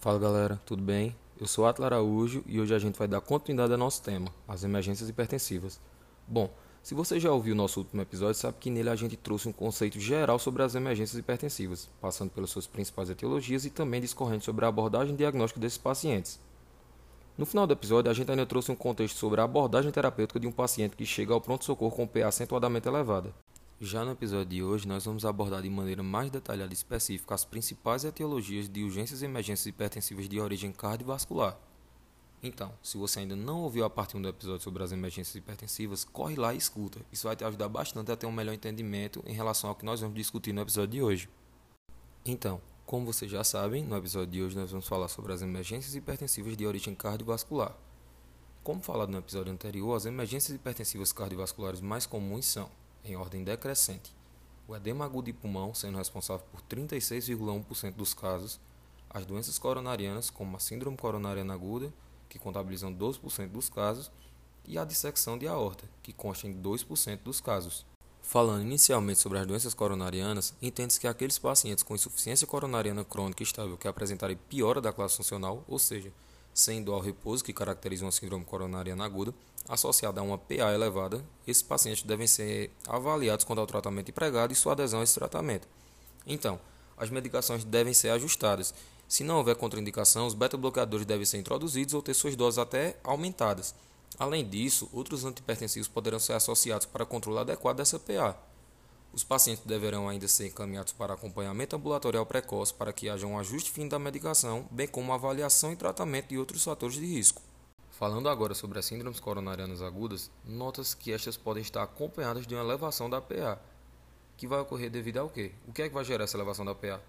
Fala 0.00 0.18
galera, 0.18 0.58
tudo 0.64 0.82
bem? 0.82 1.14
Eu 1.38 1.46
sou 1.46 1.66
Atla 1.66 1.84
Araújo 1.84 2.42
e 2.46 2.58
hoje 2.58 2.74
a 2.74 2.78
gente 2.78 2.98
vai 2.98 3.06
dar 3.06 3.20
continuidade 3.20 3.70
ao 3.70 3.78
nosso 3.78 4.02
tema, 4.02 4.32
as 4.48 4.64
emergências 4.64 5.10
hipertensivas. 5.10 5.78
Bom, 6.26 6.50
se 6.82 6.94
você 6.94 7.20
já 7.20 7.30
ouviu 7.30 7.52
o 7.52 7.56
nosso 7.56 7.80
último 7.80 8.00
episódio, 8.00 8.32
sabe 8.36 8.56
que 8.58 8.70
nele 8.70 8.88
a 8.88 8.96
gente 8.96 9.14
trouxe 9.14 9.46
um 9.46 9.52
conceito 9.52 10.00
geral 10.00 10.38
sobre 10.38 10.62
as 10.62 10.74
emergências 10.74 11.18
hipertensivas, 11.18 11.86
passando 12.00 12.30
pelas 12.30 12.48
suas 12.48 12.66
principais 12.66 13.10
etiologias 13.10 13.66
e 13.66 13.70
também 13.70 14.00
discorrendo 14.00 14.42
sobre 14.42 14.64
a 14.64 14.68
abordagem 14.68 15.14
diagnóstica 15.14 15.60
desses 15.60 15.76
pacientes. 15.76 16.40
No 17.36 17.44
final 17.44 17.66
do 17.66 17.74
episódio, 17.74 18.10
a 18.10 18.14
gente 18.14 18.30
ainda 18.30 18.46
trouxe 18.46 18.72
um 18.72 18.76
contexto 18.76 19.18
sobre 19.18 19.42
a 19.42 19.44
abordagem 19.44 19.92
terapêutica 19.92 20.40
de 20.40 20.46
um 20.46 20.52
paciente 20.52 20.96
que 20.96 21.04
chega 21.04 21.34
ao 21.34 21.42
pronto-socorro 21.42 21.94
com 21.94 22.06
PA 22.06 22.26
acentuadamente 22.26 22.88
elevada. 22.88 23.34
Já 23.82 24.04
no 24.04 24.10
episódio 24.10 24.44
de 24.44 24.62
hoje, 24.62 24.86
nós 24.86 25.06
vamos 25.06 25.24
abordar 25.24 25.62
de 25.62 25.70
maneira 25.70 26.02
mais 26.02 26.30
detalhada 26.30 26.70
e 26.70 26.74
específica 26.74 27.34
as 27.34 27.46
principais 27.46 28.04
etiologias 28.04 28.68
de 28.68 28.84
urgências 28.84 29.22
e 29.22 29.24
emergências 29.24 29.64
hipertensivas 29.64 30.28
de 30.28 30.38
origem 30.38 30.70
cardiovascular. 30.70 31.58
Então, 32.42 32.74
se 32.82 32.98
você 32.98 33.20
ainda 33.20 33.34
não 33.34 33.62
ouviu 33.62 33.86
a 33.86 33.88
parte 33.88 34.18
1 34.18 34.20
do 34.20 34.28
episódio 34.28 34.60
sobre 34.60 34.82
as 34.82 34.92
emergências 34.92 35.34
hipertensivas, 35.34 36.04
corre 36.04 36.36
lá 36.36 36.52
e 36.52 36.58
escuta. 36.58 37.00
Isso 37.10 37.26
vai 37.26 37.34
te 37.34 37.42
ajudar 37.42 37.70
bastante 37.70 38.12
a 38.12 38.16
ter 38.18 38.26
um 38.26 38.32
melhor 38.32 38.52
entendimento 38.52 39.24
em 39.26 39.32
relação 39.32 39.70
ao 39.70 39.76
que 39.76 39.86
nós 39.86 39.98
vamos 39.98 40.14
discutir 40.14 40.52
no 40.52 40.60
episódio 40.60 40.90
de 40.90 41.02
hoje. 41.02 41.30
Então, 42.22 42.60
como 42.84 43.06
vocês 43.06 43.30
já 43.30 43.42
sabem, 43.42 43.82
no 43.82 43.96
episódio 43.96 44.30
de 44.30 44.42
hoje 44.42 44.58
nós 44.58 44.70
vamos 44.70 44.86
falar 44.86 45.08
sobre 45.08 45.32
as 45.32 45.40
emergências 45.40 45.94
hipertensivas 45.94 46.54
de 46.54 46.66
origem 46.66 46.94
cardiovascular. 46.94 47.74
Como 48.62 48.82
falado 48.82 49.08
no 49.08 49.16
episódio 49.16 49.50
anterior, 49.50 49.96
as 49.96 50.04
emergências 50.04 50.54
hipertensivas 50.54 51.14
cardiovasculares 51.14 51.80
mais 51.80 52.04
comuns 52.04 52.44
são 52.44 52.68
em 53.04 53.16
ordem 53.16 53.44
decrescente. 53.44 54.12
O 54.68 54.76
edema 54.76 55.04
agudo 55.04 55.26
de 55.26 55.32
pulmão 55.32 55.74
sendo 55.74 55.98
responsável 55.98 56.46
por 56.50 56.60
36,1% 56.62 57.94
dos 57.94 58.14
casos, 58.14 58.60
as 59.08 59.26
doenças 59.26 59.58
coronarianas, 59.58 60.30
como 60.30 60.56
a 60.56 60.60
síndrome 60.60 60.96
coronariana 60.96 61.54
aguda, 61.54 61.92
que 62.28 62.38
contabilizam 62.38 62.94
12% 62.94 63.48
dos 63.48 63.68
casos, 63.68 64.10
e 64.64 64.78
a 64.78 64.84
dissecção 64.84 65.36
de 65.36 65.48
aorta, 65.48 65.88
que 66.02 66.12
consta 66.12 66.46
em 66.46 66.54
2% 66.54 67.18
dos 67.24 67.40
casos. 67.40 67.84
Falando 68.22 68.62
inicialmente 68.62 69.18
sobre 69.18 69.38
as 69.38 69.46
doenças 69.46 69.74
coronarianas, 69.74 70.54
entende-se 70.62 71.00
que 71.00 71.08
aqueles 71.08 71.38
pacientes 71.38 71.82
com 71.82 71.96
insuficiência 71.96 72.46
coronariana 72.46 73.04
crônica 73.04 73.42
estável 73.42 73.76
que 73.76 73.88
apresentarem 73.88 74.38
piora 74.48 74.80
da 74.80 74.92
classe 74.92 75.16
funcional, 75.16 75.64
ou 75.66 75.78
seja, 75.78 76.12
sem 76.54 76.82
dor 76.82 76.94
ao 76.94 77.00
repouso, 77.00 77.44
que 77.44 77.52
caracteriza 77.52 78.04
uma 78.04 78.12
síndrome 78.12 78.44
coronariana 78.44 79.04
aguda, 79.04 79.34
associada 79.68 80.20
a 80.20 80.24
uma 80.24 80.38
PA 80.38 80.72
elevada, 80.72 81.24
esses 81.46 81.62
pacientes 81.62 82.02
devem 82.02 82.26
ser 82.26 82.70
avaliados 82.86 83.44
quanto 83.44 83.60
ao 83.60 83.66
tratamento 83.66 84.10
empregado 84.10 84.52
e 84.52 84.56
sua 84.56 84.72
adesão 84.72 85.00
a 85.00 85.04
esse 85.04 85.14
tratamento. 85.14 85.68
Então, 86.26 86.60
as 86.96 87.10
medicações 87.10 87.64
devem 87.64 87.94
ser 87.94 88.10
ajustadas. 88.10 88.74
Se 89.08 89.24
não 89.24 89.38
houver 89.38 89.56
contraindicação, 89.56 90.26
os 90.26 90.34
beta-bloqueadores 90.34 91.06
devem 91.06 91.26
ser 91.26 91.38
introduzidos 91.38 91.94
ou 91.94 92.02
ter 92.02 92.14
suas 92.14 92.36
doses 92.36 92.58
até 92.58 92.96
aumentadas. 93.02 93.74
Além 94.18 94.46
disso, 94.46 94.88
outros 94.92 95.24
antipertensivos 95.24 95.88
poderão 95.88 96.18
ser 96.18 96.34
associados 96.34 96.86
para 96.86 97.06
controle 97.06 97.38
adequado 97.38 97.78
dessa 97.78 97.98
PA. 97.98 98.36
Os 99.12 99.24
pacientes 99.24 99.64
deverão 99.64 100.08
ainda 100.08 100.28
ser 100.28 100.46
encaminhados 100.46 100.92
para 100.92 101.14
acompanhamento 101.14 101.74
ambulatorial 101.74 102.24
precoce 102.24 102.72
para 102.72 102.92
que 102.92 103.08
haja 103.08 103.26
um 103.26 103.38
ajuste 103.38 103.72
fino 103.72 103.90
da 103.90 103.98
medicação, 103.98 104.68
bem 104.70 104.86
como 104.86 105.12
avaliação 105.12 105.72
e 105.72 105.76
tratamento 105.76 106.28
de 106.28 106.38
outros 106.38 106.62
fatores 106.62 106.94
de 106.94 107.04
risco. 107.04 107.42
Falando 107.90 108.28
agora 108.28 108.54
sobre 108.54 108.78
as 108.78 108.86
síndromes 108.86 109.18
coronarianas 109.18 109.82
agudas, 109.82 110.30
nota-se 110.44 110.96
que 110.96 111.12
estas 111.12 111.36
podem 111.36 111.60
estar 111.60 111.82
acompanhadas 111.82 112.46
de 112.46 112.54
uma 112.54 112.62
elevação 112.62 113.10
da 113.10 113.20
PA, 113.20 113.60
que 114.36 114.46
vai 114.46 114.60
ocorrer 114.60 114.88
devido 114.88 115.18
ao 115.18 115.28
quê? 115.28 115.52
O 115.66 115.72
que 115.72 115.82
é 115.82 115.88
que 115.88 115.94
vai 115.94 116.04
gerar 116.04 116.24
essa 116.24 116.36
elevação 116.36 116.64
da 116.64 116.74
PA? 116.74 117.00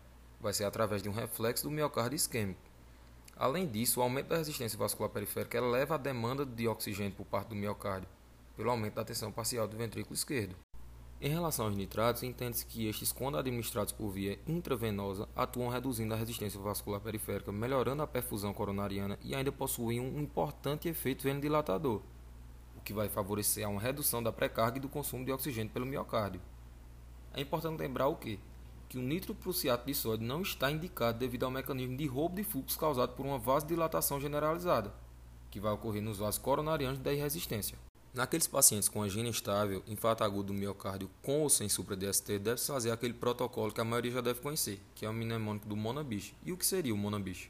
Vai 0.41 0.53
ser 0.53 0.65
através 0.65 1.03
de 1.03 1.07
um 1.07 1.13
reflexo 1.13 1.63
do 1.63 1.71
miocárdio 1.71 2.15
isquêmico. 2.15 2.59
Além 3.37 3.67
disso, 3.67 3.99
o 3.99 4.03
aumento 4.03 4.27
da 4.27 4.37
resistência 4.37 4.77
vascular 4.77 5.09
periférica 5.11 5.57
eleva 5.57 5.95
a 5.95 5.97
demanda 5.97 6.45
de 6.45 6.67
oxigênio 6.67 7.13
por 7.13 7.25
parte 7.25 7.49
do 7.49 7.55
miocárdio, 7.55 8.09
pelo 8.57 8.71
aumento 8.71 8.95
da 8.95 9.05
tensão 9.05 9.31
parcial 9.31 9.67
do 9.67 9.77
ventrículo 9.77 10.15
esquerdo. 10.15 10.55
Em 11.23 11.29
relação 11.29 11.67
aos 11.67 11.75
nitratos, 11.75 12.23
entende-se 12.23 12.65
que 12.65 12.87
estes, 12.87 13.11
quando 13.11 13.37
administrados 13.37 13.93
por 13.93 14.09
via 14.09 14.39
intravenosa, 14.47 15.29
atuam 15.35 15.69
reduzindo 15.69 16.15
a 16.15 16.17
resistência 16.17 16.59
vascular 16.59 16.99
periférica, 16.99 17.51
melhorando 17.51 18.01
a 18.01 18.07
perfusão 18.07 18.51
coronariana 18.51 19.19
e 19.21 19.35
ainda 19.35 19.51
possuem 19.51 19.99
um 19.99 20.19
importante 20.19 20.89
efeito 20.89 21.21
venodilatador, 21.21 22.01
o 22.75 22.81
que 22.81 22.91
vai 22.91 23.07
favorecer 23.07 23.63
a 23.63 23.69
uma 23.69 23.79
redução 23.79 24.23
da 24.23 24.31
pré-carga 24.31 24.79
e 24.79 24.81
do 24.81 24.89
consumo 24.89 25.23
de 25.23 25.31
oxigênio 25.31 25.71
pelo 25.71 25.85
miocárdio. 25.85 26.41
É 27.35 27.41
importante 27.41 27.79
lembrar 27.79 28.07
o 28.07 28.15
que? 28.15 28.39
Que 28.89 28.97
o 28.97 29.01
nitroprusiato 29.03 29.85
de 29.85 29.93
sódio 29.93 30.25
não 30.25 30.41
está 30.41 30.71
indicado 30.71 31.19
devido 31.19 31.43
ao 31.43 31.51
mecanismo 31.51 31.95
de 31.95 32.07
roubo 32.07 32.35
de 32.35 32.43
fluxo 32.43 32.79
causado 32.79 33.13
por 33.13 33.27
uma 33.27 33.37
vasodilatação 33.37 34.19
generalizada, 34.19 34.91
que 35.51 35.59
vai 35.59 35.71
ocorrer 35.71 36.01
nos 36.01 36.17
vasos 36.17 36.39
coronarianos 36.39 36.97
da 36.97 37.13
irresistência. 37.13 37.77
Naqueles 38.13 38.45
pacientes 38.45 38.89
com 38.89 39.01
angina 39.01 39.29
instável, 39.29 39.81
infarto 39.87 40.23
agudo 40.23 40.51
do 40.51 40.53
miocárdio 40.53 41.09
com 41.21 41.43
ou 41.43 41.49
sem 41.49 41.69
supra-DST, 41.69 42.39
deve-se 42.39 42.67
fazer 42.67 42.91
aquele 42.91 43.13
protocolo 43.13 43.71
que 43.71 43.79
a 43.79 43.85
maioria 43.85 44.11
já 44.11 44.21
deve 44.21 44.41
conhecer, 44.41 44.81
que 44.93 45.05
é 45.05 45.09
o 45.09 45.13
mnemônico 45.13 45.65
do 45.65 45.77
Monabich. 45.77 46.35
E 46.43 46.51
o 46.51 46.57
que 46.57 46.65
seria 46.65 46.93
o 46.93 46.97
Monabich? 46.97 47.49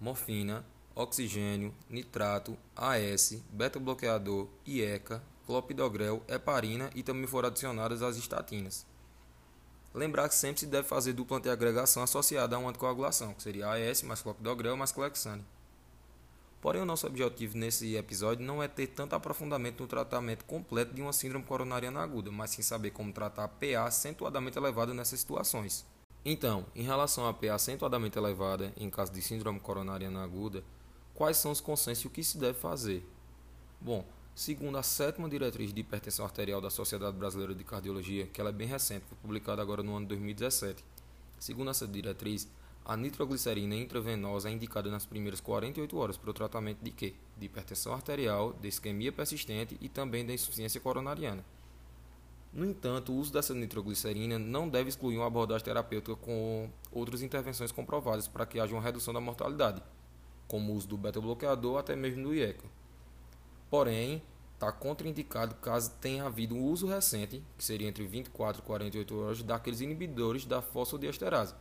Morfina, 0.00 0.66
oxigênio, 0.96 1.72
nitrato, 1.88 2.58
AS, 2.74 3.40
beta-bloqueador, 3.52 4.48
IECA, 4.66 5.22
clopidogrel, 5.46 6.24
heparina 6.28 6.90
e 6.92 7.04
também 7.04 7.28
foram 7.28 7.48
adicionadas 7.48 8.02
as 8.02 8.16
estatinas. 8.16 8.84
Lembrar 9.94 10.28
que 10.28 10.34
sempre 10.34 10.58
se 10.58 10.66
deve 10.66 10.88
fazer 10.88 11.12
dupla 11.12 11.36
antiagregação 11.36 12.02
associada 12.02 12.56
a 12.56 12.58
uma 12.58 12.70
anticoagulação, 12.70 13.32
que 13.32 13.42
seria 13.42 13.70
AS 13.70 14.02
mais 14.02 14.22
clopidogrel 14.22 14.76
mais 14.76 14.90
clexane. 14.90 15.44
Porém, 16.62 16.80
o 16.80 16.84
nosso 16.86 17.08
objetivo 17.08 17.58
nesse 17.58 17.96
episódio 17.96 18.46
não 18.46 18.62
é 18.62 18.68
ter 18.68 18.86
tanto 18.86 19.16
aprofundamento 19.16 19.80
no 19.80 19.88
tratamento 19.88 20.44
completo 20.44 20.94
de 20.94 21.02
uma 21.02 21.12
síndrome 21.12 21.44
coronariana 21.44 22.00
aguda, 22.00 22.30
mas 22.30 22.50
sim 22.50 22.62
saber 22.62 22.92
como 22.92 23.12
tratar 23.12 23.42
a 23.42 23.48
PA 23.48 23.84
acentuadamente 23.84 24.56
elevada 24.56 24.94
nessas 24.94 25.18
situações. 25.18 25.84
Então, 26.24 26.64
em 26.76 26.84
relação 26.84 27.26
à 27.26 27.34
PA 27.34 27.54
acentuadamente 27.54 28.16
elevada 28.16 28.72
em 28.76 28.88
caso 28.88 29.12
de 29.12 29.20
síndrome 29.20 29.58
coronariana 29.58 30.22
aguda, 30.22 30.62
quais 31.14 31.36
são 31.36 31.50
os 31.50 31.60
consensos 31.60 32.04
e 32.04 32.06
o 32.06 32.10
que 32.10 32.22
se 32.22 32.38
deve 32.38 32.56
fazer? 32.56 33.04
Bom, 33.80 34.06
segundo 34.32 34.78
a 34.78 34.84
sétima 34.84 35.28
diretriz 35.28 35.74
de 35.74 35.80
hipertensão 35.80 36.24
arterial 36.24 36.60
da 36.60 36.70
Sociedade 36.70 37.16
Brasileira 37.16 37.56
de 37.56 37.64
Cardiologia, 37.64 38.28
que 38.28 38.40
ela 38.40 38.50
é 38.50 38.52
bem 38.52 38.68
recente, 38.68 39.04
foi 39.08 39.18
publicada 39.20 39.60
agora 39.60 39.82
no 39.82 39.96
ano 39.96 40.06
2017, 40.06 40.84
segundo 41.40 41.72
essa 41.72 41.88
diretriz, 41.88 42.48
a 42.84 42.96
nitroglicerina 42.96 43.76
intravenosa 43.76 44.48
é 44.48 44.52
indicada 44.52 44.90
nas 44.90 45.06
primeiras 45.06 45.40
48 45.40 45.96
horas 45.96 46.16
para 46.16 46.30
o 46.30 46.34
tratamento 46.34 46.82
de 46.82 46.90
quê? 46.90 47.14
De 47.38 47.46
hipertensão 47.46 47.92
arterial, 47.92 48.52
de 48.54 48.68
isquemia 48.68 49.12
persistente 49.12 49.76
e 49.80 49.88
também 49.88 50.26
da 50.26 50.34
insuficiência 50.34 50.80
coronariana. 50.80 51.44
No 52.52 52.66
entanto, 52.66 53.12
o 53.12 53.16
uso 53.16 53.32
dessa 53.32 53.54
nitroglicerina 53.54 54.38
não 54.38 54.68
deve 54.68 54.90
excluir 54.90 55.16
uma 55.16 55.26
abordagem 55.26 55.64
terapêutica 55.64 56.16
com 56.16 56.68
outras 56.90 57.22
intervenções 57.22 57.72
comprovadas 57.72 58.28
para 58.28 58.44
que 58.44 58.60
haja 58.60 58.74
uma 58.74 58.82
redução 58.82 59.14
da 59.14 59.20
mortalidade, 59.20 59.82
como 60.46 60.72
o 60.72 60.76
uso 60.76 60.88
do 60.88 60.98
beta-bloqueador 60.98 61.78
até 61.78 61.96
mesmo 61.96 62.24
do 62.24 62.34
IECA. 62.34 62.66
Porém, 63.70 64.20
está 64.52 64.70
contraindicado 64.70 65.54
caso 65.54 65.92
tenha 66.00 66.24
havido 66.24 66.54
um 66.54 66.64
uso 66.64 66.86
recente, 66.86 67.42
que 67.56 67.64
seria 67.64 67.88
entre 67.88 68.06
24 68.06 68.60
e 68.60 68.64
48 68.66 69.18
horas, 69.18 69.42
daqueles 69.42 69.80
inibidores 69.80 70.44
da 70.44 70.60
fosfodiesterase, 70.60 71.54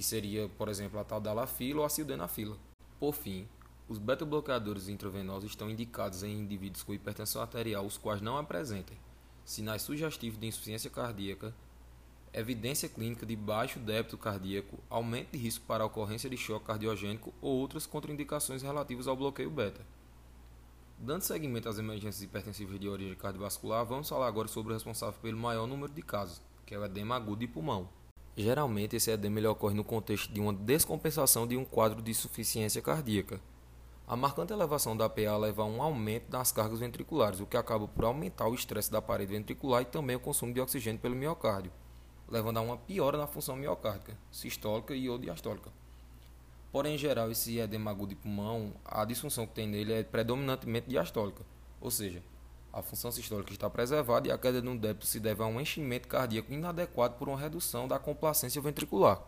que 0.00 0.06
seria, 0.06 0.48
por 0.56 0.70
exemplo, 0.70 0.98
a 0.98 1.04
tal 1.04 1.20
da 1.20 1.30
lafila 1.30 1.80
ou 1.80 1.84
a 1.84 1.90
sildenafila. 1.90 2.56
Por 2.98 3.12
fim, 3.12 3.46
os 3.86 3.98
beta-bloqueadores 3.98 4.88
intravenosos 4.88 5.50
estão 5.50 5.68
indicados 5.68 6.22
em 6.22 6.38
indivíduos 6.40 6.82
com 6.82 6.94
hipertensão 6.94 7.42
arterial 7.42 7.84
os 7.84 7.98
quais 7.98 8.22
não 8.22 8.38
apresentem 8.38 8.96
sinais 9.44 9.82
sugestivos 9.82 10.40
de 10.40 10.46
insuficiência 10.46 10.88
cardíaca, 10.88 11.54
evidência 12.32 12.88
clínica 12.88 13.26
de 13.26 13.36
baixo 13.36 13.78
débito 13.78 14.16
cardíaco, 14.16 14.78
aumento 14.88 15.32
de 15.32 15.38
risco 15.38 15.66
para 15.66 15.84
a 15.84 15.86
ocorrência 15.86 16.30
de 16.30 16.36
choque 16.38 16.64
cardiogênico 16.64 17.34
ou 17.42 17.58
outras 17.58 17.84
contraindicações 17.84 18.62
relativas 18.62 19.06
ao 19.06 19.16
bloqueio 19.16 19.50
beta. 19.50 19.84
Dando 20.98 21.20
seguimento 21.20 21.68
às 21.68 21.78
emergências 21.78 22.22
hipertensivas 22.22 22.80
de 22.80 22.88
origem 22.88 23.16
cardiovascular, 23.16 23.84
vamos 23.84 24.08
falar 24.08 24.28
agora 24.28 24.48
sobre 24.48 24.72
o 24.72 24.74
responsável 24.76 25.20
pelo 25.20 25.36
maior 25.36 25.66
número 25.66 25.92
de 25.92 26.00
casos, 26.00 26.40
que 26.64 26.74
é 26.74 26.78
o 26.78 26.84
edema 26.86 27.16
agudo 27.16 27.40
de 27.40 27.46
pulmão. 27.46 27.99
Geralmente, 28.36 28.96
esse 28.96 29.10
edema 29.10 29.38
ele 29.38 29.46
ocorre 29.46 29.74
no 29.74 29.84
contexto 29.84 30.32
de 30.32 30.40
uma 30.40 30.52
descompensação 30.52 31.46
de 31.46 31.56
um 31.56 31.64
quadro 31.64 32.00
de 32.00 32.10
insuficiência 32.10 32.80
cardíaca. 32.80 33.40
A 34.06 34.16
marcante 34.16 34.52
elevação 34.52 34.96
da 34.96 35.08
PA 35.08 35.36
leva 35.36 35.62
a 35.62 35.66
um 35.66 35.82
aumento 35.82 36.28
das 36.30 36.50
cargas 36.50 36.80
ventriculares, 36.80 37.40
o 37.40 37.46
que 37.46 37.56
acaba 37.56 37.86
por 37.86 38.04
aumentar 38.04 38.48
o 38.48 38.54
estresse 38.54 38.90
da 38.90 39.00
parede 39.00 39.32
ventricular 39.32 39.82
e 39.82 39.84
também 39.84 40.16
o 40.16 40.20
consumo 40.20 40.52
de 40.52 40.60
oxigênio 40.60 41.00
pelo 41.00 41.14
miocárdio, 41.14 41.70
levando 42.28 42.56
a 42.56 42.60
uma 42.60 42.76
piora 42.76 43.18
na 43.18 43.26
função 43.26 43.54
miocárdica, 43.56 44.16
sistólica 44.30 44.94
e 44.94 45.08
ou 45.08 45.18
diastólica. 45.18 45.70
Porém, 46.72 46.94
em 46.94 46.98
geral, 46.98 47.30
esse 47.30 47.58
edema 47.58 47.90
agudo 47.90 48.10
de 48.10 48.16
pulmão, 48.16 48.72
a 48.84 49.04
disfunção 49.04 49.46
que 49.46 49.54
tem 49.54 49.66
nele 49.66 49.92
é 49.92 50.02
predominantemente 50.02 50.88
diastólica, 50.88 51.44
ou 51.80 51.90
seja, 51.90 52.22
a 52.72 52.82
função 52.82 53.10
sistólica 53.10 53.52
está 53.52 53.68
preservada 53.68 54.28
e 54.28 54.30
a 54.30 54.38
queda 54.38 54.62
no 54.62 54.78
débito 54.78 55.06
se 55.06 55.18
deve 55.18 55.42
a 55.42 55.46
um 55.46 55.60
enchimento 55.60 56.06
cardíaco 56.06 56.52
inadequado 56.52 57.16
por 57.16 57.28
uma 57.28 57.38
redução 57.38 57.88
da 57.88 57.98
complacência 57.98 58.62
ventricular. 58.62 59.20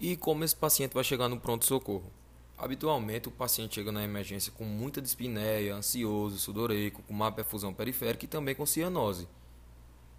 E 0.00 0.16
como 0.16 0.44
esse 0.44 0.56
paciente 0.56 0.94
vai 0.94 1.04
chegar 1.04 1.28
no 1.28 1.38
pronto-socorro? 1.38 2.10
Habitualmente, 2.58 3.28
o 3.28 3.30
paciente 3.30 3.74
chega 3.74 3.92
na 3.92 4.02
emergência 4.02 4.50
com 4.50 4.64
muita 4.64 5.02
dispneia, 5.02 5.74
ansioso, 5.74 6.38
sudoreico, 6.38 7.02
com 7.02 7.12
má 7.12 7.30
perfusão 7.30 7.74
periférica 7.74 8.24
e 8.24 8.28
também 8.28 8.54
com 8.54 8.64
cianose. 8.64 9.28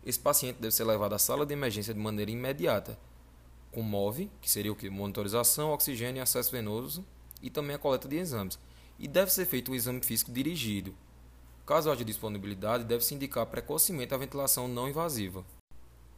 Esse 0.06 0.20
paciente 0.20 0.58
deve 0.58 0.74
ser 0.74 0.84
levado 0.84 1.14
à 1.14 1.20
sala 1.20 1.46
de 1.46 1.54
emergência 1.54 1.94
de 1.94 2.00
maneira 2.00 2.30
imediata, 2.30 2.98
com 3.72 3.82
MOV, 3.82 4.30
que 4.40 4.50
seria 4.50 4.72
o 4.72 4.76
que? 4.76 4.90
Monitorização, 4.90 5.72
oxigênio 5.72 6.20
e 6.20 6.22
acesso 6.22 6.52
venoso, 6.52 7.04
e 7.42 7.50
também 7.50 7.76
a 7.76 7.80
coleta 7.80 8.08
de 8.08 8.18
exames. 8.18 8.60
E 9.00 9.08
deve 9.08 9.32
ser 9.32 9.46
feito 9.46 9.72
um 9.72 9.76
exame 9.76 10.02
físico 10.02 10.32
dirigido. 10.32 10.96
Caso 11.68 11.92
haja 11.92 12.06
disponibilidade, 12.06 12.86
deve-se 12.86 13.14
indicar 13.14 13.46
precocemente 13.46 14.14
a 14.14 14.18
ventilação 14.18 14.70
não 14.70 14.88
invasiva. 14.88 15.44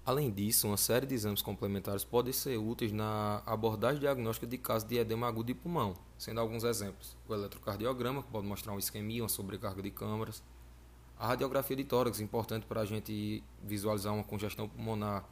Além 0.06 0.30
disso, 0.30 0.68
uma 0.68 0.78
série 0.78 1.08
de 1.08 1.16
exames 1.16 1.42
complementares 1.42 2.04
podem 2.04 2.32
ser 2.32 2.56
úteis 2.58 2.92
na 2.92 3.42
abordagem 3.48 4.00
diagnóstica 4.00 4.46
de 4.46 4.60
casos 4.60 4.88
de 4.88 4.98
edema 4.98 5.28
agudo 5.28 5.48
de 5.48 5.56
pulmão, 5.56 5.96
sendo 6.20 6.40
alguns 6.40 6.64
exemplos. 6.64 7.18
O 7.28 7.34
eletrocardiograma, 7.34 8.22
que 8.22 8.30
pode 8.30 8.46
mostrar 8.46 8.74
uma 8.74 8.80
isquemia, 8.80 9.24
uma 9.24 9.30
sobrecarga 9.30 9.82
de 9.82 9.90
câmaras, 9.90 10.44
a 11.18 11.26
radiografia 11.26 11.76
de 11.76 11.84
tórax, 11.84 12.20
importante 12.20 12.68
para 12.68 12.82
a 12.82 12.86
gente 12.86 13.44
visualizar 13.64 14.14
uma 14.14 14.24
congestão 14.24 14.70
pulmonar, 14.70 15.28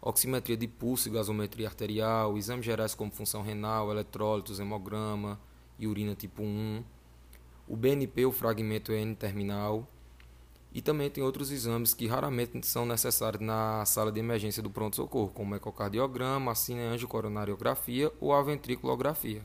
oximetria 0.00 0.56
de 0.56 0.68
pulso 0.68 1.08
e 1.08 1.10
gasometria 1.10 1.66
arterial, 1.66 2.38
exames 2.38 2.64
gerais 2.64 2.94
como 2.94 3.10
função 3.10 3.42
renal, 3.42 3.90
eletrólitos, 3.90 4.60
hemograma 4.60 5.36
e 5.80 5.88
urina 5.88 6.14
tipo 6.14 6.44
1, 6.44 6.84
o 7.68 7.76
BNP, 7.76 8.24
o 8.24 8.32
fragmento 8.32 8.92
N-terminal, 8.92 9.86
e 10.72 10.82
também 10.82 11.10
tem 11.10 11.22
outros 11.22 11.50
exames 11.50 11.94
que 11.94 12.06
raramente 12.06 12.66
são 12.66 12.86
necessários 12.86 13.42
na 13.42 13.84
sala 13.84 14.12
de 14.12 14.20
emergência 14.20 14.62
do 14.62 14.70
pronto-socorro, 14.70 15.30
como 15.30 15.54
ecocardiograma, 15.54 16.54
cineangiocoronariografia 16.54 18.12
ou 18.20 18.32
a 18.32 18.42
ventriculografia. 18.42 19.44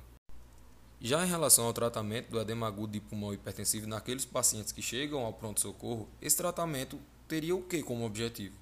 Já 0.99 1.25
em 1.25 1.29
relação 1.29 1.65
ao 1.65 1.73
tratamento 1.73 2.29
do 2.29 2.39
edema 2.39 2.67
agudo 2.67 2.93
de 2.93 3.01
pulmão 3.01 3.33
hipertensivo 3.33 3.87
naqueles 3.87 4.25
pacientes 4.25 4.71
que 4.71 4.81
chegam 4.81 5.25
ao 5.25 5.33
pronto-socorro, 5.33 6.07
esse 6.21 6.37
tratamento 6.37 6.97
teria 7.27 7.55
o 7.55 7.61
que 7.61 7.83
como 7.83 8.05
objetivo? 8.05 8.55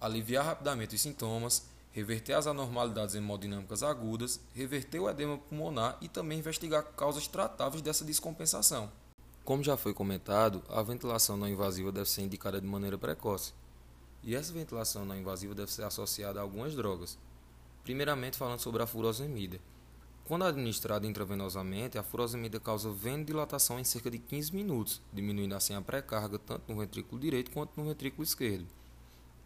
Aliviar 0.00 0.44
rapidamente 0.44 0.94
os 0.94 1.00
sintomas, 1.00 1.68
reverter 1.92 2.34
as 2.34 2.46
anormalidades 2.46 3.14
hemodinâmicas 3.14 3.82
agudas, 3.82 4.40
reverter 4.54 5.00
o 5.00 5.10
edema 5.10 5.38
pulmonar 5.38 5.98
e 6.00 6.08
também 6.08 6.38
investigar 6.38 6.84
causas 6.96 7.26
tratáveis 7.26 7.82
dessa 7.82 8.04
descompensação. 8.04 8.90
Como 9.44 9.64
já 9.64 9.76
foi 9.76 9.92
comentado, 9.92 10.62
a 10.68 10.82
ventilação 10.82 11.36
não 11.36 11.48
invasiva 11.48 11.90
deve 11.90 12.08
ser 12.08 12.22
indicada 12.22 12.60
de 12.60 12.66
maneira 12.66 12.96
precoce. 12.96 13.52
E 14.22 14.36
essa 14.36 14.52
ventilação 14.52 15.04
não 15.04 15.16
invasiva 15.16 15.54
deve 15.54 15.72
ser 15.72 15.82
associada 15.82 16.38
a 16.38 16.42
algumas 16.42 16.74
drogas. 16.74 17.18
Primeiramente, 17.82 18.36
falando 18.36 18.60
sobre 18.60 18.82
a 18.82 18.86
furosemida. 18.86 19.58
Quando 20.24 20.44
administrada 20.44 21.06
intravenosamente, 21.06 21.98
a 21.98 22.04
furosemida 22.04 22.60
causa 22.60 22.92
venodilatação 22.92 23.80
em 23.80 23.84
cerca 23.84 24.10
de 24.10 24.18
15 24.18 24.54
minutos, 24.54 25.02
diminuindo 25.12 25.56
assim 25.56 25.74
a 25.74 25.82
pré-carga 25.82 26.38
tanto 26.38 26.70
no 26.72 26.78
ventrículo 26.78 27.20
direito 27.20 27.50
quanto 27.50 27.72
no 27.76 27.88
ventrículo 27.88 28.22
esquerdo. 28.22 28.68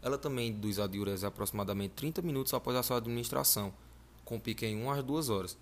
Ela 0.05 0.19
também 0.19 0.51
induz 0.51 0.79
a 0.79 0.87
diurese 0.87 1.25
aproximadamente 1.25 1.95
30 1.95 2.21
minutos 2.21 2.53
após 2.53 2.77
a 2.77 2.83
sua 2.83 2.99
administração, 2.99 3.73
com 4.23 4.39
pico 4.39 4.63
em 4.63 4.77
1 4.77 4.91
às 4.91 5.03
2 5.03 5.31
horas. 5.31 5.57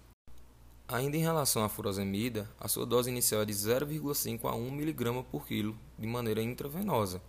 Ainda 0.89 1.17
em 1.17 1.21
relação 1.21 1.63
à 1.63 1.69
furosemida, 1.69 2.51
a 2.59 2.67
sua 2.67 2.85
dose 2.85 3.09
inicial 3.09 3.43
é 3.43 3.45
de 3.45 3.53
0,5 3.53 4.51
a 4.51 4.53
1 4.57 4.67
mg 4.67 5.23
por 5.31 5.47
quilo, 5.47 5.79
de 5.97 6.09
maneira 6.09 6.43
intravenosa, 6.43 7.23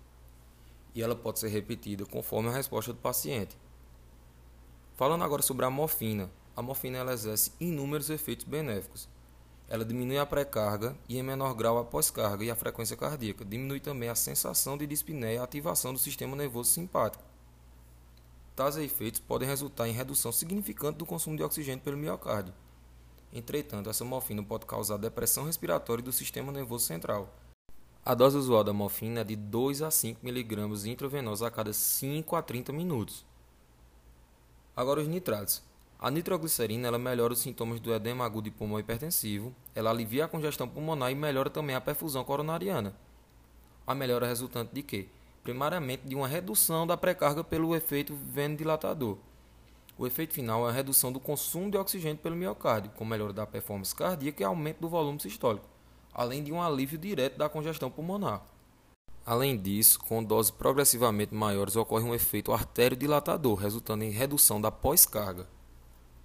e 0.95 1.03
ela 1.03 1.15
pode 1.15 1.37
ser 1.37 1.49
repetida 1.49 2.03
conforme 2.03 2.49
a 2.49 2.51
resposta 2.51 2.91
do 2.91 2.97
paciente. 2.97 3.55
Falando 4.95 5.23
agora 5.23 5.43
sobre 5.43 5.65
a 5.65 5.69
morfina, 5.69 6.31
a 6.55 6.63
morfina 6.63 6.99
exerce 7.13 7.51
inúmeros 7.59 8.09
efeitos 8.09 8.45
benéficos. 8.47 9.07
Ela 9.73 9.83
diminui 9.83 10.19
a 10.19 10.25
pré-carga 10.27 10.95
e, 11.09 11.17
em 11.17 11.23
menor 11.23 11.55
grau, 11.55 11.79
a 11.79 11.83
pós-carga 11.83 12.43
e 12.43 12.51
a 12.51 12.55
frequência 12.55 12.95
cardíaca. 12.95 13.43
Diminui 13.43 13.79
também 13.79 14.07
a 14.07 14.13
sensação 14.13 14.77
de 14.77 14.85
dispneia 14.85 15.33
e 15.33 15.37
a 15.39 15.43
ativação 15.43 15.91
do 15.91 15.97
sistema 15.97 16.35
nervoso 16.35 16.69
simpático. 16.69 17.23
Tais 18.55 18.77
efeitos 18.77 19.19
podem 19.19 19.47
resultar 19.47 19.87
em 19.87 19.91
redução 19.91 20.31
significante 20.31 20.99
do 20.99 21.07
consumo 21.07 21.35
de 21.35 21.41
oxigênio 21.41 21.83
pelo 21.83 21.97
miocárdio. 21.97 22.53
Entretanto, 23.33 23.89
essa 23.89 24.05
morfina 24.05 24.43
pode 24.43 24.67
causar 24.67 24.97
depressão 24.97 25.45
respiratória 25.45 26.03
do 26.03 26.11
sistema 26.11 26.51
nervoso 26.51 26.85
central. 26.85 27.33
A 28.05 28.13
dose 28.13 28.37
usual 28.37 28.63
da 28.63 28.73
morfina 28.73 29.21
é 29.21 29.23
de 29.23 29.35
2 29.35 29.81
a 29.81 29.89
5 29.89 30.19
mg 30.23 30.87
intravenosa 30.87 31.47
a 31.47 31.49
cada 31.49 31.73
5 31.73 32.35
a 32.35 32.43
30 32.43 32.71
minutos. 32.71 33.25
Agora 34.75 35.01
os 35.01 35.07
nitratos. 35.07 35.63
A 36.03 36.11
nitroglicerina 36.11 36.89
ela 36.89 36.99
melhora 36.99 37.31
os 37.31 37.39
sintomas 37.39 37.79
do 37.79 37.93
edema 37.93 38.25
agudo 38.25 38.49
de 38.49 38.51
pulmão 38.51 38.77
hipertensivo, 38.77 39.55
ela 39.73 39.89
alivia 39.89 40.25
a 40.25 40.27
congestão 40.27 40.67
pulmonar 40.67 41.09
e 41.09 41.15
melhora 41.15 41.49
também 41.49 41.77
a 41.77 41.79
perfusão 41.79 42.25
coronariana. 42.25 42.93
A 43.87 43.95
melhora 43.95 44.27
resultante 44.27 44.73
de 44.73 44.83
quê? 44.83 45.07
Primariamente 45.45 46.05
de 46.05 46.13
uma 46.13 46.27
redução 46.27 46.85
da 46.85 46.97
pré-carga 46.97 47.41
pelo 47.41 47.73
efeito 47.73 48.13
venodilatador. 48.13 49.17
O 49.97 50.05
efeito 50.05 50.33
final 50.33 50.67
é 50.67 50.71
a 50.71 50.73
redução 50.73 51.09
do 51.09 51.21
consumo 51.21 51.71
de 51.71 51.77
oxigênio 51.77 52.17
pelo 52.17 52.35
miocárdio, 52.35 52.91
com 52.97 53.05
melhora 53.05 53.31
da 53.31 53.47
performance 53.47 53.95
cardíaca 53.95 54.43
e 54.43 54.45
aumento 54.45 54.81
do 54.81 54.89
volume 54.89 55.21
sistólico, 55.21 55.69
além 56.13 56.43
de 56.43 56.51
um 56.51 56.61
alívio 56.61 56.99
direto 56.99 57.37
da 57.37 57.47
congestão 57.47 57.89
pulmonar. 57.89 58.45
Além 59.25 59.57
disso, 59.57 60.01
com 60.01 60.21
doses 60.21 60.51
progressivamente 60.51 61.33
maiores 61.33 61.77
ocorre 61.77 62.03
um 62.03 62.13
efeito 62.13 62.51
arteriodilatador, 62.51 63.55
resultando 63.55 64.03
em 64.03 64.09
redução 64.09 64.59
da 64.59 64.69
pós-carga. 64.69 65.47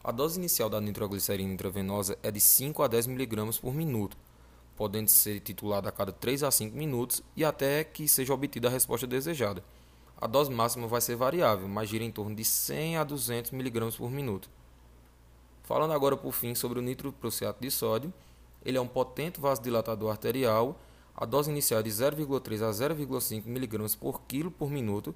A 0.03 0.13
dose 0.13 0.39
inicial 0.39 0.71
da 0.71 0.81
nitroglicerina 0.81 1.53
intravenosa 1.53 2.17
é 2.23 2.31
de 2.31 2.41
5 2.41 2.83
a 2.85 2.87
10 2.87 3.09
mg 3.09 3.61
por 3.61 3.75
minuto, 3.75 4.17
podendo 4.77 5.11
ser 5.11 5.41
titulada 5.41 5.89
a 5.89 5.93
cada 5.93 6.13
3 6.13 6.45
a 6.45 6.51
5 6.53 6.77
minutos 6.77 7.21
e 7.37 7.45
até 7.45 7.83
que 7.83 8.07
seja 8.07 8.33
obtida 8.33 8.69
a 8.69 8.71
resposta 8.71 9.09
desejada. 9.09 9.63
A 10.17 10.29
dose 10.29 10.53
máxima 10.53 10.87
vai 10.87 11.01
ser 11.01 11.17
variável, 11.17 11.69
mas 11.69 11.89
gira 11.89 12.05
em 12.05 12.13
torno 12.13 12.35
de 12.35 12.45
100 12.45 12.97
a 12.97 13.05
200 13.05 13.53
mg 13.53 13.97
por 13.97 14.09
minuto. 14.09 14.49
Falando 15.65 15.93
agora 15.93 16.17
por 16.17 16.33
fim 16.33 16.55
sobre 16.55 16.79
o 16.79 16.83
nitroprussiato 16.83 17.61
de 17.61 17.71
sódio, 17.71 18.15
ele 18.65 18.79
é 18.79 18.81
um 18.81 18.89
potente 18.89 19.41
vasodilatador 19.41 20.13
arterial. 20.13 20.81
A 21.15 21.25
dose 21.25 21.51
inicial 21.51 21.81
é 21.81 21.83
de 21.83 21.91
0,3 21.91 22.63
a 22.63 22.71
0,5 22.71 23.47
mg 23.47 23.97
por 23.97 24.23
quilo 24.23 24.51
por 24.51 24.71
minuto, 24.71 25.13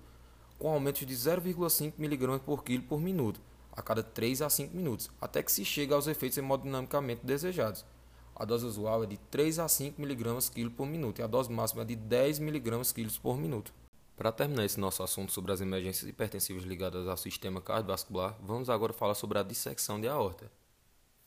com 0.59 0.73
aumentos 0.73 1.07
de 1.07 1.15
0,5 1.15 1.93
mg 1.97 2.41
por 2.41 2.65
quilo 2.65 2.83
por 2.83 3.01
minuto 3.01 3.41
a 3.73 3.83
cada 3.83 4.03
3 4.03 4.43
a 4.43 4.51
5 4.51 4.77
minutos, 4.77 5.11
até 5.21 5.43
que 5.43 5.51
se 5.51 5.65
chegue 5.65 5.93
aos 5.93 6.07
efeitos 6.07 6.39
hemodinamicamente 6.39 7.25
desejados. 7.25 7.85
A 8.35 8.45
dose 8.45 8.65
usual 8.67 9.05
é 9.05 9.07
de 9.07 9.17
3 9.17 9.59
a 9.59 9.69
5 9.69 10.01
mg 10.01 10.51
quilo 10.51 10.71
por 10.71 10.87
minuto 10.87 11.19
e 11.19 11.23
a 11.23 11.27
dose 11.27 11.51
máxima 11.51 11.83
é 11.83 11.85
de 11.85 11.97
10 11.97 12.39
mg 12.39 12.93
quilo 12.95 13.11
por 13.23 13.37
minuto. 13.37 13.73
Para 14.17 14.31
terminar 14.31 14.65
esse 14.65 14.79
nosso 14.79 15.03
assunto 15.03 15.33
sobre 15.33 15.53
as 15.53 15.61
emergências 15.61 16.09
hipertensivas 16.09 16.65
ligadas 16.65 17.09
ao 17.09 17.17
sistema 17.17 17.61
cardiovascular, 17.61 18.39
vamos 18.43 18.71
agora 18.71 18.93
falar 18.93 19.15
sobre 19.15 19.39
a 19.39 19.43
dissecção 19.43 20.01
de 20.01 20.07
aorta. 20.07 20.51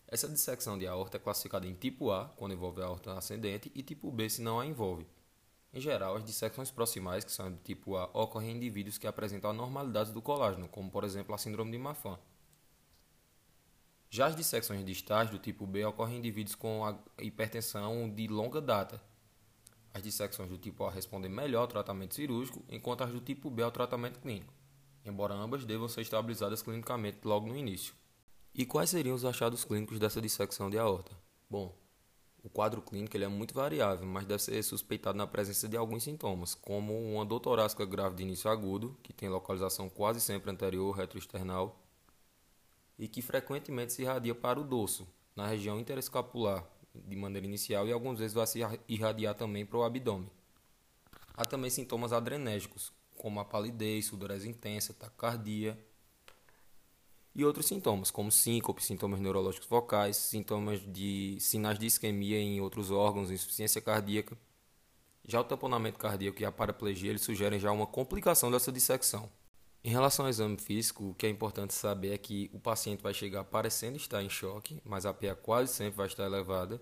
Essa 0.08 0.30
dissecção 0.30 0.78
de 0.78 0.86
aorta 0.88 1.18
é 1.18 1.20
classificada 1.20 1.68
em 1.68 1.74
tipo 1.74 2.12
A, 2.12 2.26
quando 2.38 2.54
envolve 2.54 2.82
a 2.82 2.86
aorta 2.86 3.18
ascendente, 3.18 3.72
e 3.74 3.82
tipo 3.82 4.12
B, 4.12 4.30
se 4.30 4.42
não 4.42 4.60
a 4.60 4.66
envolve. 4.66 5.06
Em 5.74 5.82
geral, 5.82 6.16
as 6.16 6.24
dissecções 6.24 6.72
proximais, 6.72 7.26
que 7.26 7.32
são 7.32 7.52
do 7.52 7.58
tipo 7.58 7.98
A, 7.98 8.06
ocorrem 8.14 8.52
em 8.52 8.56
indivíduos 8.56 8.98
que 8.98 9.08
apresentam 9.08 9.50
anormalidades 9.50 10.14
do 10.14 10.22
colágeno, 10.22 10.70
como 10.70 10.90
por 10.90 11.04
exemplo 11.04 11.36
a 11.36 11.38
síndrome 11.38 11.72
de 11.72 11.78
Marfan. 11.78 12.18
Já 14.10 14.28
as 14.28 14.36
dissecções 14.36 14.86
distais 14.86 15.30
do 15.30 15.38
tipo 15.38 15.66
B 15.66 15.84
ocorrem 15.86 16.16
em 16.16 16.20
indivíduos 16.20 16.56
com 16.56 16.82
hipertensão 17.20 18.10
de 18.10 18.28
longa 18.28 18.62
data. 18.62 19.02
As 19.94 20.04
dissecções 20.04 20.50
do 20.50 20.58
tipo 20.58 20.84
A 20.86 20.92
respondem 20.92 21.32
melhor 21.32 21.62
ao 21.62 21.68
tratamento 21.68 22.16
cirúrgico, 22.16 22.64
enquanto 22.70 23.04
as 23.04 23.12
do 23.12 23.20
tipo 23.20 23.50
B 23.50 23.64
ao 23.64 23.72
tratamento 23.72 24.20
clínico, 24.20 24.54
embora 25.06 25.34
ambas 25.34 25.66
devam 25.66 25.88
ser 25.88 26.02
estabilizadas 26.02 26.62
clinicamente 26.62 27.20
logo 27.24 27.48
no 27.48 27.56
início. 27.56 27.94
E 28.54 28.66
quais 28.66 28.90
seriam 28.90 29.16
os 29.16 29.26
achados 29.26 29.66
clínicos 29.66 30.00
dessa 30.00 30.22
dissecção 30.22 30.70
de 30.70 30.78
aorta? 30.78 31.12
Bom, 31.50 31.76
o 32.46 32.50
quadro 32.50 32.82
clínico 32.82 33.18
ele 33.18 33.26
é 33.26 33.28
muito 33.28 33.54
variável, 33.54 34.06
mas 34.06 34.26
deve 34.26 34.44
ser 34.44 34.62
suspeitado 34.64 35.18
na 35.18 35.26
presença 35.26 35.68
de 35.68 35.76
alguns 35.76 36.04
sintomas, 36.04 36.54
como 36.54 36.94
uma 36.94 37.26
dor 37.26 37.40
torácica 37.40 37.86
grave 37.86 38.16
de 38.16 38.24
início 38.24 38.50
agudo, 38.52 38.96
que 39.02 39.12
tem 39.12 39.28
localização 39.28 39.90
quase 39.90 40.22
sempre 40.22 40.52
anterior 40.52 40.96
retroesternal, 40.96 41.85
e 42.98 43.08
que 43.08 43.22
frequentemente 43.22 43.94
se 43.94 44.02
irradia 44.02 44.34
para 44.34 44.60
o 44.60 44.64
dorso, 44.64 45.08
na 45.36 45.48
região 45.48 45.80
interescapular, 45.80 46.66
de 46.94 47.16
maneira 47.16 47.46
inicial, 47.46 47.88
e 47.88 47.92
algumas 47.92 48.20
vezes 48.20 48.34
vai 48.34 48.48
se 48.48 48.60
irradiar 48.88 49.36
também 49.36 49.66
para 49.66 49.78
o 49.78 49.84
abdômen. 49.84 50.30
Há 51.34 51.44
também 51.44 51.70
sintomas 51.70 52.14
adrenérgicos, 52.14 52.94
como 53.18 53.40
a 53.40 53.46
palidez, 53.46 54.06
sudorese 54.06 54.48
intensa, 54.48 54.94
taquicardia, 54.94 55.78
e 57.36 57.44
outros 57.44 57.66
sintomas, 57.66 58.10
como 58.10 58.32
síncope, 58.32 58.82
sintomas 58.82 59.20
neurológicos 59.20 59.68
vocais, 59.68 60.16
sintomas 60.16 60.80
de 60.80 61.36
sinais 61.42 61.78
de 61.78 61.86
isquemia 61.86 62.40
em 62.40 62.62
outros 62.62 62.92
órgãos, 62.92 63.30
insuficiência 63.30 63.82
cardíaca. 63.82 64.38
Já 65.28 65.42
o 65.42 65.44
tamponamento 65.44 66.00
cardíaco 66.00 66.42
e 66.42 66.46
a 66.46 66.52
paraplegia 66.52 67.10
eles 67.10 67.24
sugerem 67.24 67.60
já 67.60 67.74
uma 67.74 67.86
complicação 67.86 68.50
dessa 68.50 68.72
dissecção. 68.72 69.30
Em 69.86 69.90
relação 69.90 70.26
ao 70.26 70.32
exame 70.32 70.58
físico, 70.58 71.10
o 71.12 71.14
que 71.14 71.28
é 71.28 71.30
importante 71.30 71.72
saber 71.72 72.12
é 72.12 72.18
que 72.18 72.50
o 72.52 72.60
paciente 72.60 73.04
vai 73.04 73.14
chegar 73.14 73.44
parecendo 73.44 73.98
estar 73.98 74.24
em 74.24 74.30
choque, 74.32 74.82
mas 74.84 75.06
a 75.06 75.14
PA 75.14 75.36
quase 75.36 75.72
sempre 75.72 75.96
vai 75.96 76.08
estar 76.08 76.26
elevada. 76.26 76.82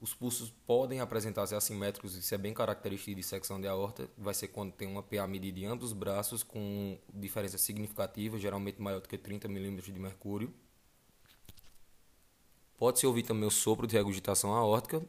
Os 0.00 0.12
pulsos 0.12 0.52
podem 0.66 0.98
apresentar-se 0.98 1.54
assimétricos, 1.54 2.16
isso 2.16 2.34
é 2.34 2.36
bem 2.36 2.52
característico 2.52 3.10
de 3.10 3.22
dissecção 3.22 3.60
de 3.60 3.68
aorta. 3.68 4.10
Vai 4.18 4.34
ser 4.34 4.48
quando 4.48 4.72
tem 4.72 4.88
uma 4.88 5.04
PA 5.04 5.24
medida 5.28 5.60
em 5.60 5.66
ambos 5.66 5.90
os 5.90 5.92
braços, 5.92 6.42
com 6.42 6.98
diferença 7.14 7.58
significativa, 7.58 8.36
geralmente 8.40 8.82
maior 8.82 9.00
do 9.00 9.08
que 9.08 9.16
30 9.16 9.46
milímetros 9.46 9.94
de 9.94 10.00
mercúrio. 10.00 10.52
Pode-se 12.76 13.06
ouvir 13.06 13.22
também 13.22 13.46
o 13.46 13.52
sopro 13.52 13.86
de 13.86 13.94
regurgitação 13.94 14.52
aórtica. 14.52 15.00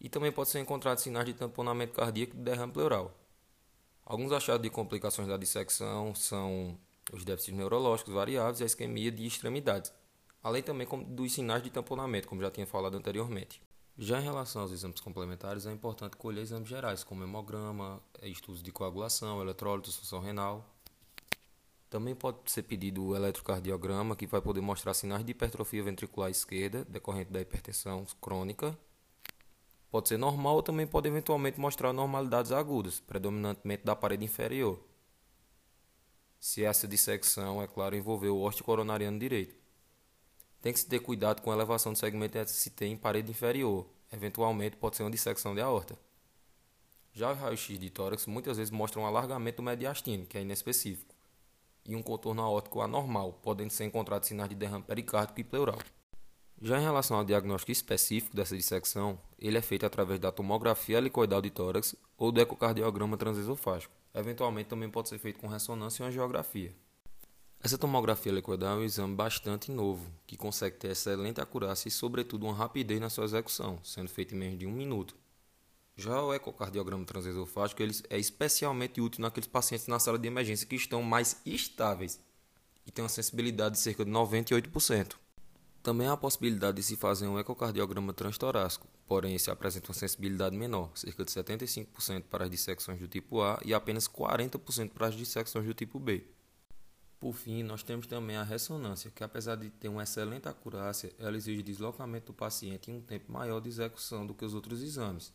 E 0.00 0.08
também 0.08 0.32
pode 0.32 0.48
ser 0.48 0.58
encontrado 0.58 0.98
sinais 0.98 1.26
de 1.26 1.34
tamponamento 1.34 1.92
cardíaco 1.92 2.34
e 2.34 2.36
de 2.36 2.42
derrame 2.42 2.72
pleural. 2.72 3.16
Alguns 4.10 4.32
achados 4.32 4.60
de 4.60 4.68
complicações 4.68 5.28
da 5.28 5.36
dissecção 5.36 6.12
são 6.16 6.76
os 7.12 7.24
déficits 7.24 7.56
neurológicos 7.56 8.12
variáveis 8.12 8.58
e 8.58 8.64
a 8.64 8.66
isquemia 8.66 9.08
de 9.08 9.24
extremidades, 9.24 9.92
além 10.42 10.64
também 10.64 10.84
dos 11.06 11.32
sinais 11.32 11.62
de 11.62 11.70
tamponamento, 11.70 12.26
como 12.26 12.42
já 12.42 12.50
tinha 12.50 12.66
falado 12.66 12.96
anteriormente. 12.96 13.62
Já 13.96 14.20
em 14.20 14.24
relação 14.24 14.62
aos 14.62 14.72
exames 14.72 14.98
complementares, 14.98 15.64
é 15.64 15.70
importante 15.70 16.16
colher 16.16 16.40
exames 16.40 16.68
gerais, 16.68 17.04
como 17.04 17.22
hemograma, 17.22 18.02
estudos 18.24 18.64
de 18.64 18.72
coagulação, 18.72 19.40
eletrólitos, 19.40 19.94
função 19.94 20.18
renal. 20.18 20.68
Também 21.88 22.16
pode 22.16 22.38
ser 22.46 22.64
pedido 22.64 23.04
o 23.04 23.14
eletrocardiograma, 23.14 24.16
que 24.16 24.26
vai 24.26 24.40
poder 24.40 24.60
mostrar 24.60 24.92
sinais 24.92 25.24
de 25.24 25.30
hipertrofia 25.30 25.84
ventricular 25.84 26.32
esquerda, 26.32 26.84
decorrente 26.88 27.30
da 27.30 27.40
hipertensão 27.40 28.04
crônica, 28.20 28.76
Pode 29.90 30.08
ser 30.08 30.16
normal 30.16 30.56
ou 30.56 30.62
também 30.62 30.86
pode 30.86 31.08
eventualmente 31.08 31.58
mostrar 31.58 31.92
normalidades 31.92 32.52
agudas, 32.52 33.00
predominantemente 33.00 33.84
da 33.84 33.96
parede 33.96 34.24
inferior. 34.24 34.78
Se 36.38 36.64
essa 36.64 36.86
dissecção, 36.86 37.60
é 37.60 37.66
claro, 37.66 37.96
envolver 37.96 38.28
o 38.28 38.40
órtico 38.40 38.66
coronariano 38.66 39.18
direito. 39.18 39.54
Tem 40.62 40.72
que 40.72 40.78
se 40.78 40.86
ter 40.86 41.00
cuidado 41.00 41.42
com 41.42 41.50
a 41.50 41.54
elevação 41.54 41.92
do 41.92 41.98
segmento 41.98 42.38
ST 42.48 42.84
em 42.84 42.96
parede 42.96 43.30
inferior. 43.30 43.86
Eventualmente 44.12 44.76
pode 44.76 44.96
ser 44.96 45.02
uma 45.02 45.10
dissecção 45.10 45.54
de 45.54 45.60
aorta. 45.60 45.98
Já 47.12 47.32
o 47.32 47.34
raio-x 47.34 47.78
de 47.78 47.90
tórax 47.90 48.26
muitas 48.26 48.56
vezes 48.58 48.70
mostra 48.70 49.00
um 49.00 49.06
alargamento 49.06 49.56
do 49.56 49.62
mediastino, 49.62 50.24
que 50.26 50.38
é 50.38 50.42
inespecífico, 50.42 51.14
e 51.84 51.96
um 51.96 52.02
contorno 52.02 52.42
aórtico 52.42 52.80
anormal, 52.80 53.32
podendo 53.42 53.70
ser 53.70 53.84
encontrados 53.84 54.28
sinais 54.28 54.48
de 54.48 54.54
derrame 54.54 54.84
pericárdico 54.84 55.40
e 55.40 55.44
pleural. 55.44 55.78
Já 56.62 56.78
em 56.78 56.82
relação 56.82 57.16
ao 57.16 57.24
diagnóstico 57.24 57.72
específico 57.72 58.36
dessa 58.36 58.54
dissecção, 58.54 59.18
ele 59.38 59.56
é 59.56 59.62
feito 59.62 59.86
através 59.86 60.20
da 60.20 60.30
tomografia 60.30 60.98
helicoidal 60.98 61.40
de 61.40 61.48
tórax 61.48 61.96
ou 62.18 62.30
do 62.30 62.38
ecocardiograma 62.38 63.16
transesofágico. 63.16 63.94
Eventualmente 64.14 64.68
também 64.68 64.90
pode 64.90 65.08
ser 65.08 65.18
feito 65.18 65.38
com 65.38 65.46
ressonância 65.46 66.02
e 66.02 66.06
angiografia. 66.06 66.70
Essa 67.62 67.78
tomografia 67.78 68.30
helicoidal 68.30 68.76
é 68.76 68.80
um 68.80 68.84
exame 68.84 69.14
bastante 69.14 69.70
novo, 69.70 70.06
que 70.26 70.36
consegue 70.36 70.76
ter 70.76 70.90
excelente 70.90 71.40
acurácia 71.40 71.88
e, 71.88 71.90
sobretudo, 71.90 72.44
uma 72.44 72.54
rapidez 72.54 73.00
na 73.00 73.08
sua 73.08 73.24
execução, 73.24 73.78
sendo 73.82 74.10
feito 74.10 74.34
em 74.34 74.38
menos 74.38 74.58
de 74.58 74.66
um 74.66 74.72
minuto. 74.72 75.16
Já 75.96 76.22
o 76.22 76.34
ecocardiograma 76.34 77.06
transesofágico 77.06 77.82
ele 77.82 77.94
é 78.10 78.18
especialmente 78.18 79.00
útil 79.00 79.22
naqueles 79.22 79.46
pacientes 79.46 79.86
na 79.86 79.98
sala 79.98 80.18
de 80.18 80.28
emergência 80.28 80.66
que 80.66 80.76
estão 80.76 81.02
mais 81.02 81.40
estáveis 81.44 82.20
e 82.86 82.90
tem 82.90 83.02
uma 83.02 83.08
sensibilidade 83.08 83.76
de 83.76 83.80
cerca 83.80 84.04
de 84.04 84.10
98%. 84.10 85.16
Também 85.82 86.06
há 86.06 86.12
a 86.12 86.16
possibilidade 86.16 86.76
de 86.76 86.82
se 86.82 86.94
fazer 86.94 87.26
um 87.26 87.38
ecocardiograma 87.38 88.12
transtorácico, 88.12 88.86
porém 89.06 89.34
esse 89.34 89.50
apresenta 89.50 89.88
uma 89.88 89.94
sensibilidade 89.94 90.54
menor, 90.54 90.90
cerca 90.94 91.24
de 91.24 91.30
75% 91.30 92.24
para 92.24 92.44
as 92.44 92.50
dissecções 92.50 92.98
do 92.98 93.08
tipo 93.08 93.40
A 93.40 93.58
e 93.64 93.72
apenas 93.72 94.06
40% 94.06 94.90
para 94.90 95.06
as 95.06 95.14
dissecções 95.14 95.64
do 95.64 95.72
tipo 95.72 95.98
B. 95.98 96.26
Por 97.18 97.32
fim, 97.32 97.62
nós 97.62 97.82
temos 97.82 98.06
também 98.06 98.36
a 98.36 98.42
ressonância, 98.42 99.10
que 99.10 99.24
apesar 99.24 99.56
de 99.56 99.70
ter 99.70 99.88
uma 99.88 100.02
excelente 100.02 100.48
acurácia, 100.48 101.14
ela 101.18 101.36
exige 101.36 101.62
deslocamento 101.62 102.26
do 102.26 102.34
paciente 102.34 102.90
em 102.90 102.96
um 102.96 103.00
tempo 103.00 103.32
maior 103.32 103.60
de 103.60 103.68
execução 103.70 104.26
do 104.26 104.34
que 104.34 104.44
os 104.44 104.54
outros 104.54 104.82
exames, 104.82 105.28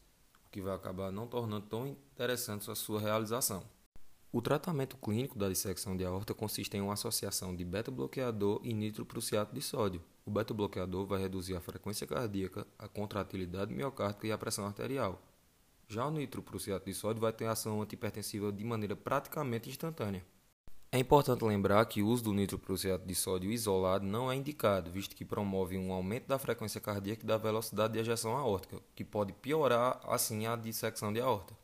o 0.48 0.50
que 0.52 0.62
vai 0.62 0.76
acabar 0.76 1.12
não 1.12 1.26
tornando 1.26 1.66
tão 1.66 1.88
interessante 1.88 2.70
a 2.70 2.76
sua 2.76 3.00
realização. 3.00 3.64
O 4.36 4.42
tratamento 4.42 4.98
clínico 4.98 5.40
da 5.40 5.48
dissecção 5.48 5.96
de 5.96 6.04
aorta 6.04 6.34
consiste 6.34 6.76
em 6.76 6.82
uma 6.82 6.92
associação 6.92 7.56
de 7.56 7.64
beta-bloqueador 7.64 8.60
e 8.66 8.74
nitroprusiato 8.74 9.56
de 9.56 9.62
sódio. 9.62 10.04
O 10.26 10.30
beta-bloqueador 10.30 11.06
vai 11.06 11.22
reduzir 11.22 11.56
a 11.56 11.62
frequência 11.62 12.06
cardíaca, 12.06 12.68
a 12.78 12.86
contratilidade 12.86 13.74
miocárdica 13.74 14.28
e 14.28 14.34
a 14.34 14.38
pressão 14.38 14.66
arterial. 14.66 15.22
Já 15.88 16.06
o 16.06 16.12
nitroprusiato 16.12 16.86
de 16.86 16.94
sódio 16.94 17.22
vai 17.22 17.32
ter 17.32 17.46
ação 17.46 17.82
antihipertensiva 17.82 18.52
de 18.52 18.62
maneira 18.66 18.94
praticamente 18.94 19.70
instantânea. 19.70 20.22
É 20.92 21.00
importante 21.00 21.46
lembrar 21.46 21.86
que 21.86 22.02
o 22.02 22.08
uso 22.08 22.26
do 22.26 22.34
nitroprusiato 22.34 23.08
de 23.08 23.16
sódio 23.16 23.50
isolado 23.50 24.06
não 24.06 24.30
é 24.30 24.36
indicado, 24.36 24.92
visto 24.92 25.16
que 25.16 25.24
promove 25.24 25.78
um 25.78 25.94
aumento 25.94 26.28
da 26.28 26.38
frequência 26.38 26.82
cardíaca 26.82 27.24
e 27.24 27.26
da 27.26 27.38
velocidade 27.38 27.94
de 27.94 28.00
ejeção 28.00 28.36
aórtica, 28.36 28.82
que 28.94 29.06
pode 29.06 29.32
piorar 29.32 30.02
assim 30.04 30.46
a 30.46 30.58
dissecção 30.58 31.14
de 31.14 31.22
aorta. 31.22 31.56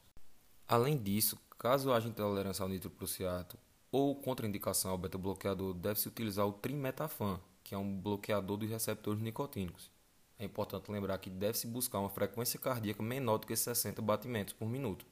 Além 0.69 0.97
disso, 0.97 1.37
Caso 1.61 1.93
haja 1.93 2.09
intolerância 2.09 2.63
ao 2.63 2.69
nitroprusiato 2.69 3.55
ou 3.91 4.15
contraindicação 4.15 4.89
ao 4.89 4.97
beta-bloqueador, 4.97 5.75
deve-se 5.75 6.07
utilizar 6.07 6.47
o 6.47 6.53
trimetafan, 6.53 7.39
que 7.63 7.75
é 7.75 7.77
um 7.77 8.01
bloqueador 8.01 8.57
dos 8.57 8.67
receptores 8.67 9.21
nicotínicos. 9.21 9.91
É 10.39 10.45
importante 10.45 10.91
lembrar 10.91 11.19
que 11.19 11.29
deve-se 11.29 11.67
buscar 11.67 11.99
uma 11.99 12.09
frequência 12.09 12.59
cardíaca 12.59 13.03
menor 13.03 13.37
do 13.37 13.45
que 13.45 13.55
60 13.55 14.01
batimentos 14.01 14.55
por 14.55 14.67
minuto. 14.67 15.05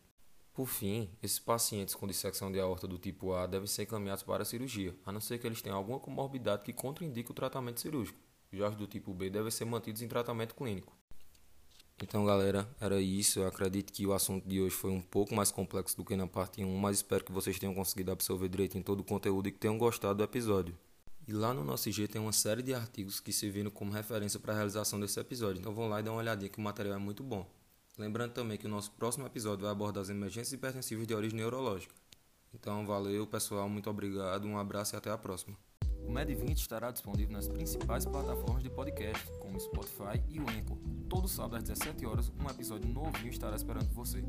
Por 0.52 0.66
fim, 0.66 1.08
esses 1.22 1.38
pacientes 1.38 1.94
com 1.94 2.08
dissecção 2.08 2.52
de 2.52 2.60
aorta 2.60 2.88
do 2.88 2.98
tipo 2.98 3.32
A 3.32 3.46
devem 3.46 3.68
ser 3.68 3.84
encaminhados 3.84 4.24
para 4.24 4.42
a 4.42 4.46
cirurgia, 4.46 4.98
a 5.06 5.12
não 5.12 5.22
ser 5.22 5.38
que 5.38 5.46
eles 5.46 5.62
tenham 5.62 5.78
alguma 5.78 6.00
comorbidade 6.00 6.64
que 6.64 6.74
contraindique 6.74 7.30
o 7.30 7.36
tratamento 7.36 7.80
cirúrgico. 7.80 8.18
Já 8.52 8.70
os 8.70 8.76
do 8.76 8.88
tipo 8.88 9.14
B 9.14 9.30
devem 9.30 9.52
ser 9.52 9.66
mantidos 9.66 10.02
em 10.02 10.08
tratamento 10.08 10.56
clínico. 10.56 10.98
Então, 12.02 12.26
galera, 12.26 12.68
era 12.80 13.00
isso. 13.00 13.40
Eu 13.40 13.48
acredito 13.48 13.92
que 13.92 14.06
o 14.06 14.14
assunto 14.14 14.48
de 14.48 14.62
hoje 14.62 14.76
foi 14.76 14.92
um 14.92 15.02
pouco 15.02 15.36
mais 15.36 15.52
complexo 15.52 15.96
do 15.98 16.06
que 16.06 16.16
na 16.16 16.28
parte 16.28 16.64
1, 16.64 16.78
mas 16.78 16.98
espero 16.98 17.24
que 17.24 17.32
vocês 17.32 17.60
tenham 17.60 17.74
conseguido 17.74 18.12
absorver 18.12 18.48
direito 18.48 18.78
em 18.78 18.82
todo 18.82 19.02
o 19.02 19.04
conteúdo 19.04 19.48
e 19.48 19.52
que 19.52 19.60
tenham 19.60 19.78
gostado 19.78 20.16
do 20.16 20.24
episódio. 20.24 20.78
E 21.28 21.34
lá 21.34 21.54
no 21.54 21.64
nosso 21.64 21.88
IG 21.88 22.08
tem 22.08 22.20
uma 22.20 22.32
série 22.32 22.64
de 22.64 22.74
artigos 22.74 23.20
que 23.20 23.32
serviram 23.32 23.70
como 23.70 23.92
referência 23.92 24.40
para 24.40 24.54
a 24.54 24.56
realização 24.56 25.00
desse 25.00 25.20
episódio. 25.20 25.60
Então 25.60 25.74
vão 25.74 25.88
lá 25.88 26.00
e 26.00 26.04
dá 26.04 26.12
uma 26.12 26.20
olhadinha 26.20 26.50
que 26.50 26.58
o 26.58 26.62
material 26.62 26.96
é 26.96 27.00
muito 27.00 27.24
bom. 27.24 27.48
Lembrando 28.00 28.32
também 28.32 28.58
que 28.58 28.66
o 28.66 28.70
nosso 28.70 28.92
próximo 28.94 29.28
episódio 29.28 29.64
vai 29.64 29.72
abordar 29.72 30.02
as 30.02 30.10
emergências 30.10 30.54
hipertensivas 30.54 31.06
de 31.06 31.14
origem 31.14 31.38
neurológica. 31.38 31.94
Então 32.54 32.86
valeu, 32.86 33.28
pessoal, 33.28 33.70
muito 33.70 33.90
obrigado, 33.90 34.48
um 34.48 34.58
abraço 34.58 34.96
e 34.96 34.98
até 34.98 35.12
a 35.12 35.18
próxima. 35.18 35.69
O 36.08 36.12
Med20 36.12 36.58
estará 36.58 36.92
disponível 36.92 37.34
nas 37.34 37.48
principais 37.48 38.06
plataformas 38.06 38.64
de 38.64 38.70
podcast, 38.70 39.26
como 39.40 39.60
Spotify 39.60 40.22
e 40.30 40.40
o 40.40 40.44
Anchor. 40.44 40.78
Todo 41.08 41.28
sábado 41.28 41.58
às 41.58 41.64
17 41.64 42.06
horas, 42.06 42.32
um 42.40 42.50
episódio 42.50 42.90
novinho 42.90 43.30
estará 43.30 43.56
esperando 43.56 43.90
você. 43.94 44.24